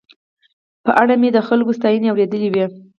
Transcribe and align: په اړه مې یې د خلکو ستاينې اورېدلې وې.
په 0.85 0.91
اړه 1.01 1.13
مې 1.21 1.27
یې 1.29 1.35
د 1.35 1.39
خلکو 1.47 1.77
ستاينې 1.79 2.07
اورېدلې 2.11 2.49
وې. 2.53 2.65